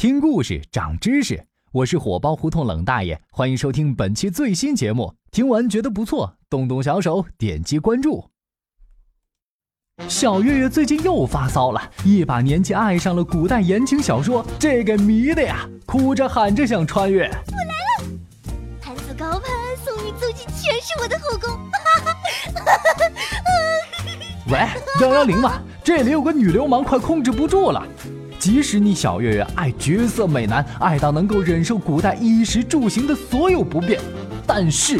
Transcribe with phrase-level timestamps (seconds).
[0.00, 5.14] 听故事长知识，我是火爆胡同冷大爷，欢迎收听本期最新节目。
[5.30, 8.30] 听完觉得不错，动动小手点击关注。
[10.08, 17.24] 小月月最近又发骚了，一把年纪爱上了古代言情小说，这给迷的呀，哭着喊着想穿越。
[17.24, 18.08] 我来了，
[18.80, 19.42] 攀子高攀，
[19.84, 21.50] 送你走进全是我的后宫。
[24.50, 24.66] 喂，
[25.02, 27.86] 幺幺零嘛，这里有个女流氓，快控制不住了。
[28.40, 34.00] 即使你小月月爱绝色美男，爱到能够忍受古代衣食住行的所有不便，
[34.46, 34.98] 但是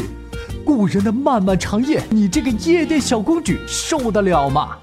[0.63, 4.77] 古人的漫漫长夜，你这个夜店小公举受得了吗？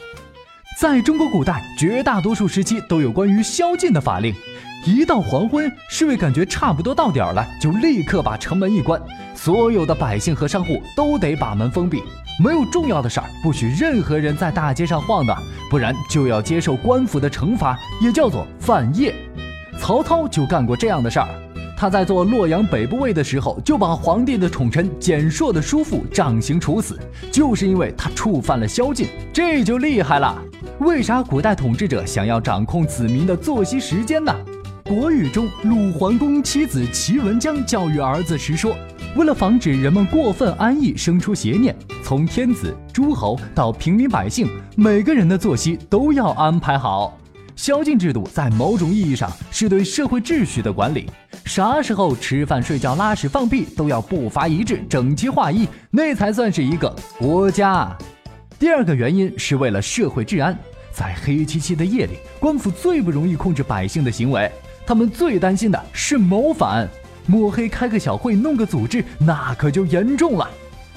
[0.80, 4.32] 在中国古代，绝大多数时期都有关于宵禁的法令。
[4.86, 9.02] 一到黄昏，侍卫感觉差不多到点儿了，就立刻把城门一关，
[9.34, 12.00] 所有的百姓和商户都得把门封闭，
[12.40, 19.12] 没有重要的事儿，不许任何人在大街上晃荡，不然就要接受官府的惩罚，也叫做犯夜。
[19.80, 21.28] 曹操就干过这样的事儿。
[21.78, 26.98] 他在做洛阳北部尉的时候，就把皇帝的宠臣蹇硕的叔父杖刑处死，
[27.30, 30.36] 就是因为他触犯了宵禁，这就厉害了。
[30.80, 34.34] 为啥古代统治者想要掌控子民的作息时间呢？
[34.82, 38.74] 国语中，鲁桓公妻子齐文姜教育儿子时说
[39.14, 47.16] ：“为了防止人们过分安逸，生出邪念，从天子、诸侯到平民百姓，每个人的作息都要安排好。
[47.54, 51.10] 宵禁制度在某种意义上是对社会秩序的管理，
[51.48, 57.96] 啥时候吃饭、睡觉、拉屎、放屁都要步伐一致、整齐划一，那才算是一个国家。”
[58.60, 60.56] 第二个原因是为了社会治安。
[60.92, 64.50] 在黑漆漆的夜里，官府最不容易控制百姓的行为，
[64.86, 66.86] 他们最担心的是谋反。
[67.24, 70.46] 摸黑开个小会，弄个组织，那可就严重了。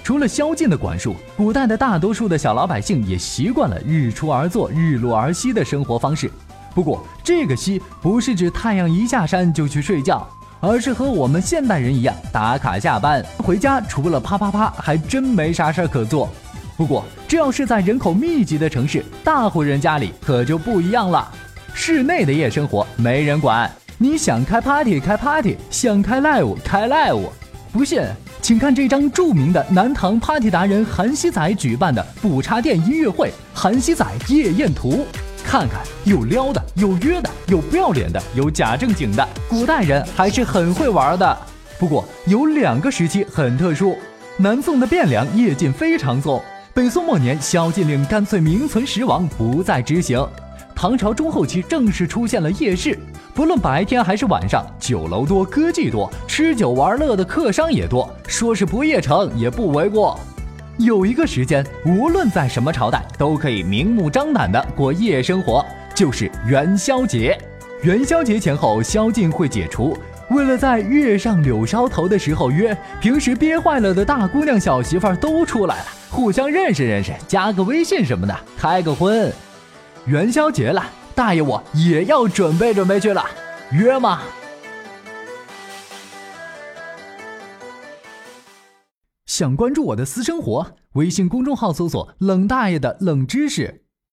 [0.03, 6.29] 除了宵禁的管束，古代的大多数的小老百姓也习惯了日出而作、日落而息的生活方式。
[6.73, 10.27] 不过，这个“息”不是指太阳一下山就去睡觉，
[10.61, 16.29] 而是和我们现代人一样，打卡下班回家，除了啪啪啪，还真没啥事儿可做。
[16.77, 21.27] 不过，这要是在人口密集的城市，大户人家里可就不一样了。
[21.73, 27.29] 室内的夜生活没人管，你想开 party 开 party，想开 live 开 live。
[27.71, 27.99] 不信，
[28.39, 34.91] 请看这张著名的南唐 party 达人韩熙载举办的不插电音乐会《韩熙载夜宴图》，
[35.51, 39.27] 看看有撩的，有约的，有不要脸的，有假正经的。
[39.49, 41.37] 古代人还是很会玩的。
[41.77, 43.97] 不过有两个时期很特殊，
[44.37, 46.41] 南宋的汴梁夜禁非常重。
[46.73, 50.25] 北宋末年，宵禁令干脆名存实亡，不再执行。
[50.73, 52.97] 唐朝中后期，正式出现了夜市，
[53.35, 60.17] 不论白天还是晚上，酒楼多，歌妓多，吃酒玩乐的客商也多，说是不夜城也不为过。
[60.83, 67.37] 有一个时间，无论在什么朝代，都可以明目张胆的过夜生活，就是元宵节。
[67.83, 69.95] 元宵节前后，宵禁会解除。
[70.31, 79.31] 为了在月上柳梢头的时候约，平时憋坏了的大姑娘小媳妇儿都出来了，互相认识认识，加个微信什么的，开个荤。
[80.05, 83.23] 元宵节了，大爷我也要准备准备去了，
[83.71, 84.21] 约吗？
[89.33, 93.80] 想关注我的私生活，微信公众号搜索“冷大爷的冷知识”。